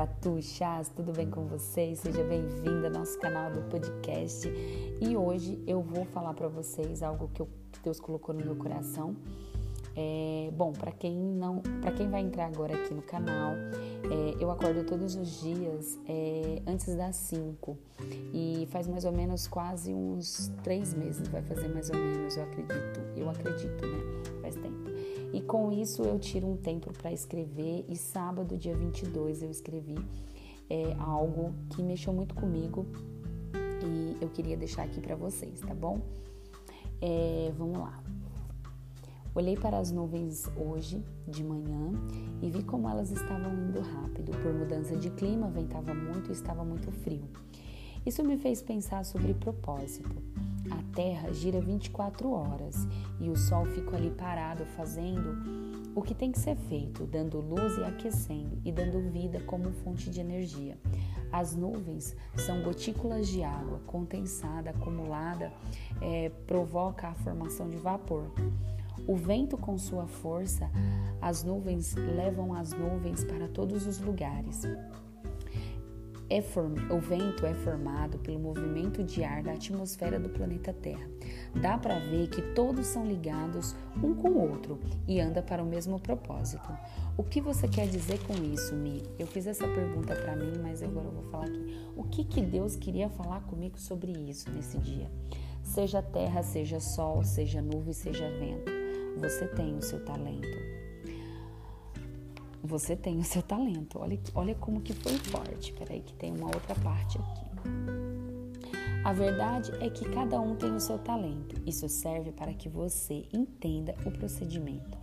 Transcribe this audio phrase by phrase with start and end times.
[0.00, 1.98] gatuchas, tudo bem com vocês?
[1.98, 4.48] Seja bem-vinda ao nosso canal do podcast.
[4.98, 8.56] E hoje eu vou falar para vocês algo que, eu, que, Deus colocou no meu
[8.56, 9.14] coração.
[9.96, 14.50] É, bom, para quem não, para quem vai entrar agora aqui no canal, é, eu
[14.50, 17.76] acordo todos os dias é, antes das 5
[18.32, 22.44] e faz mais ou menos quase uns três meses, vai fazer mais ou menos, eu
[22.44, 23.98] acredito, eu acredito, né?
[24.40, 24.90] Faz tempo.
[25.32, 29.96] E com isso eu tiro um tempo para escrever e sábado, dia 22, eu escrevi
[30.68, 32.86] é, algo que mexeu muito comigo
[33.84, 36.00] e eu queria deixar aqui para vocês, tá bom?
[37.00, 37.99] É, vamos lá.
[39.32, 41.92] Olhei para as nuvens hoje de manhã
[42.42, 44.32] e vi como elas estavam indo rápido.
[44.32, 47.28] Por mudança de clima, ventava muito e estava muito frio.
[48.04, 50.16] Isso me fez pensar sobre propósito.
[50.70, 52.88] A Terra gira 24 horas
[53.20, 57.76] e o Sol fica ali parado fazendo o que tem que ser feito, dando luz
[57.78, 60.76] e aquecendo e dando vida como fonte de energia.
[61.30, 65.52] As nuvens são gotículas de água condensada, acumulada,
[66.00, 68.24] é, provoca a formação de vapor.
[69.10, 70.70] O vento, com sua força,
[71.20, 74.62] as nuvens levam as nuvens para todos os lugares
[76.30, 76.76] é form...
[76.92, 81.04] o vento é formado pelo movimento de ar da atmosfera do planeta Terra.
[81.60, 85.66] Dá para ver que todos são ligados um com o outro e anda para o
[85.66, 86.70] mesmo propósito.
[87.16, 89.02] O que você quer dizer com isso, Mi?
[89.18, 91.76] Eu fiz essa pergunta para mim, mas agora eu vou falar aqui.
[91.96, 95.10] O que que Deus queria falar comigo sobre isso nesse dia?
[95.64, 98.70] Seja terra, seja sol, seja nuvem, seja vento,
[99.20, 100.58] você tem o seu talento.
[102.64, 103.98] Você tem o seu talento.
[103.98, 105.72] Olha, olha como que foi forte.
[105.74, 107.50] Peraí que tem uma outra parte aqui.
[109.04, 111.56] A verdade é que cada um tem o seu talento.
[111.66, 114.98] Isso serve para que você entenda o procedimento.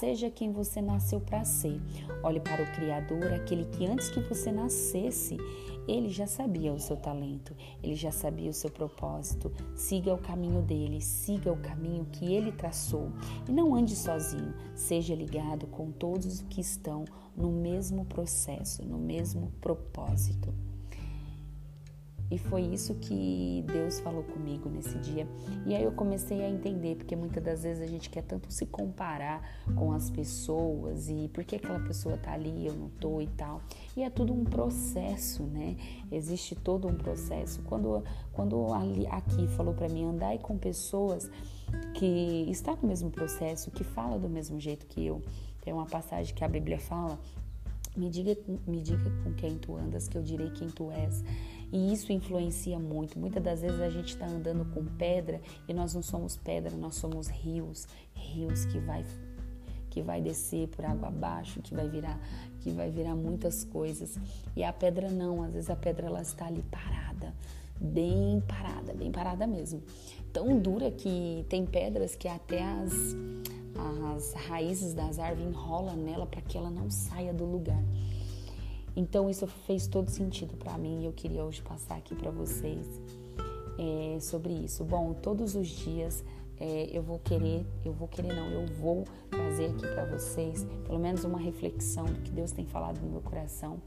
[0.00, 1.80] Seja quem você nasceu para ser.
[2.22, 5.36] Olhe para o Criador, aquele que antes que você nascesse,
[5.86, 9.52] ele já sabia o seu talento, ele já sabia o seu propósito.
[9.74, 13.10] Siga o caminho dele, siga o caminho que ele traçou
[13.48, 14.54] e não ande sozinho.
[14.74, 17.04] Seja ligado com todos que estão
[17.36, 20.52] no mesmo processo, no mesmo propósito.
[22.32, 25.28] E foi isso que Deus falou comigo nesse dia.
[25.66, 28.64] E aí eu comecei a entender, porque muitas das vezes a gente quer tanto se
[28.64, 33.26] comparar com as pessoas e por que aquela pessoa tá ali, eu não tô e
[33.26, 33.60] tal.
[33.94, 35.76] E é tudo um processo, né?
[36.10, 37.60] Existe todo um processo.
[37.64, 41.30] Quando, quando ali, aqui falou para mim, andai com pessoas
[41.92, 45.20] que estão no mesmo processo, que fala do mesmo jeito que eu.
[45.60, 47.18] Tem uma passagem que a Bíblia fala
[47.96, 51.22] me diga, me diga com quem tu andas, que eu direi quem tu és.
[51.72, 53.18] E isso influencia muito.
[53.18, 56.96] Muitas das vezes a gente está andando com pedra e nós não somos pedra, nós
[56.96, 59.04] somos rios, rios que vai
[59.88, 62.18] que vai descer por água abaixo, que vai virar,
[62.60, 64.18] que vai virar muitas coisas.
[64.56, 67.34] E a pedra não, às vezes a pedra ela está ali parada,
[67.78, 69.82] bem parada, bem parada mesmo.
[70.32, 73.14] Tão dura que tem pedras que até as
[74.14, 77.82] as raízes das árvores enrolam nela para que ela não saia do lugar.
[78.96, 82.86] Então isso fez todo sentido para mim e eu queria hoje passar aqui para vocês
[83.78, 84.84] é, sobre isso.
[84.84, 86.24] Bom, todos os dias
[86.60, 90.98] é, eu vou querer, eu vou querer não, eu vou trazer aqui para vocês pelo
[90.98, 93.80] menos uma reflexão do que Deus tem falado no meu coração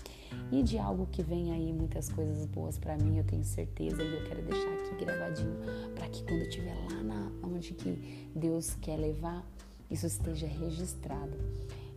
[0.51, 4.13] e de algo que vem aí muitas coisas boas para mim, eu tenho certeza e
[4.13, 5.55] eu quero deixar aqui gravadinho
[5.93, 9.45] para que quando eu estiver lá na onde que Deus quer levar
[9.89, 11.37] isso esteja registrado.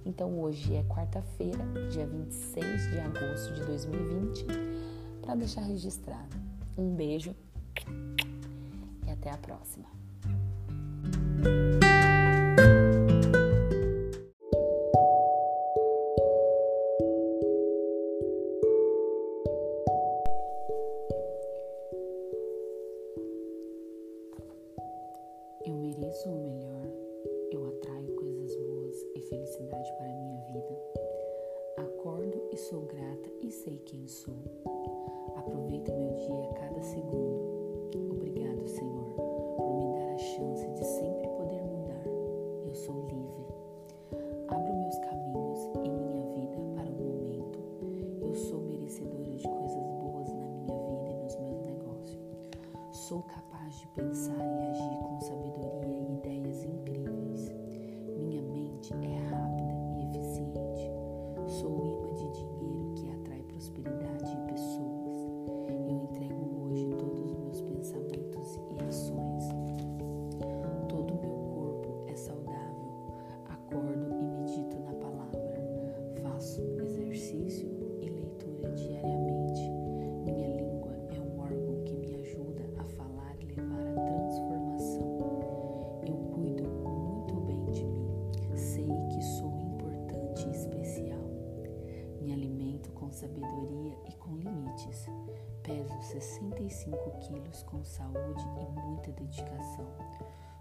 [0.08, 4.46] Então hoje é quarta-feira, dia 26 de agosto de 2020,
[5.20, 6.34] para deixar registrado.
[6.78, 7.36] Um beijo
[9.06, 9.86] e até a próxima.
[33.48, 34.36] E sei quem sou.
[35.34, 37.88] Aproveito meu dia a cada segundo.
[38.10, 39.08] Obrigado, Senhor,
[39.56, 42.04] por me dar a chance de sempre poder mudar.
[42.66, 43.46] Eu sou livre.
[44.48, 47.58] Abro meus caminhos e minha vida para o momento.
[48.20, 52.20] Eu sou merecedora de coisas boas na minha vida e nos meus negócios.
[52.92, 54.37] Sou capaz de pensar
[95.70, 99.86] 85 quilos com saúde e muita dedicação.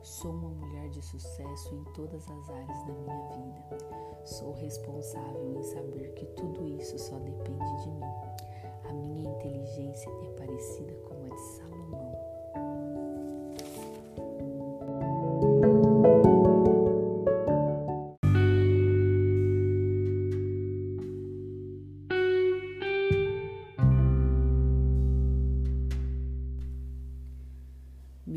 [0.04, 4.26] Sou uma mulher de sucesso em todas as áreas da minha vida.
[4.26, 8.02] Sou responsável em saber que tudo isso só depende de mim.
[8.90, 11.42] A minha inteligência é parecida com a de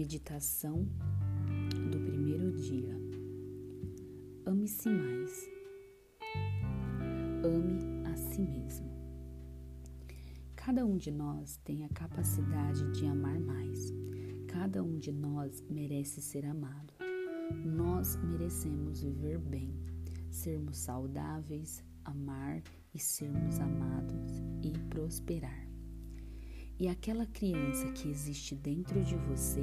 [0.00, 0.88] Meditação
[1.93, 2.97] do primeiro dia.
[4.47, 5.47] Ame-se mais.
[7.44, 8.91] Ame a si mesmo.
[10.56, 13.93] Cada um de nós tem a capacidade de amar mais.
[14.49, 16.94] Cada um de nós merece ser amado.
[17.62, 19.70] Nós merecemos viver bem,
[20.31, 22.62] sermos saudáveis, amar
[22.94, 25.59] e sermos amados e prosperar.
[26.81, 29.62] E aquela criança que existe dentro de você,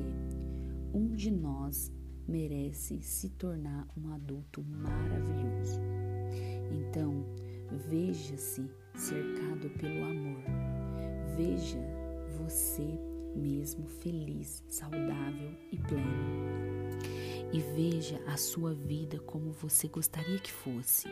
[0.93, 1.91] um de nós
[2.27, 5.81] merece se tornar um adulto maravilhoso.
[6.71, 7.25] Então,
[7.89, 10.43] veja-se cercado pelo amor.
[11.35, 11.79] Veja
[12.37, 12.99] você
[13.35, 16.05] mesmo feliz, saudável e pleno.
[17.51, 21.07] E veja a sua vida como você gostaria que fosse,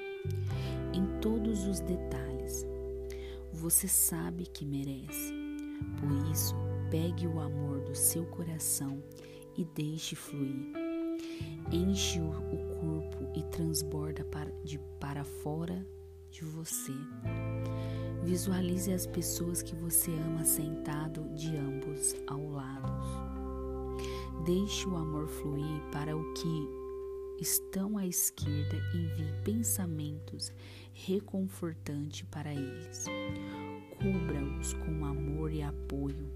[0.94, 2.64] em todos os detalhes.
[3.52, 5.45] Você sabe que merece
[6.00, 6.56] por isso,
[6.90, 9.02] pegue o amor do seu coração
[9.58, 10.72] e deixe fluir.
[11.72, 12.32] Enche o
[12.80, 15.86] corpo e transborda para, de para fora
[16.30, 16.94] de você.
[18.24, 22.94] Visualize as pessoas que você ama sentado de ambos ao lado.
[24.46, 26.86] Deixe o amor fluir para o que
[27.40, 30.52] estão à esquerda e envie pensamentos
[30.94, 33.06] reconfortantes para eles.
[34.06, 36.32] Cubra-os com amor e apoio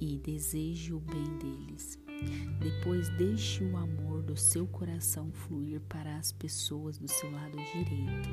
[0.00, 1.98] e deseje o bem deles.
[2.58, 8.30] Depois deixe o amor do seu coração fluir para as pessoas do seu lado direito.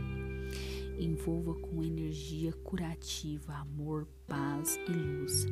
[0.98, 5.46] Envolva com energia curativa amor, paz e luz.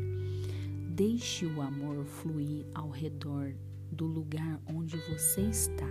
[0.92, 3.54] Deixe o amor fluir ao redor
[3.92, 5.90] do lugar onde você está,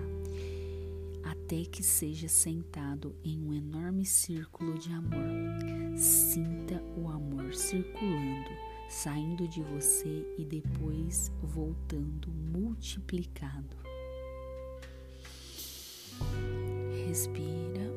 [1.22, 5.96] até que seja sentado em um enorme círculo de amor.
[5.96, 8.50] Sinta o amor circulando,
[8.88, 13.76] saindo de você e depois voltando multiplicado.
[17.06, 17.90] Respira,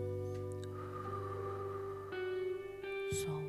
[3.11, 3.42] solta.